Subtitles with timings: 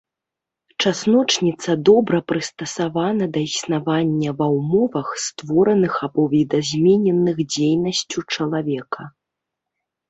[0.83, 9.01] Часночніца добра прыстасавана да існавання ва ўмовах, створаных або відазмененых дзейнасцю чалавека.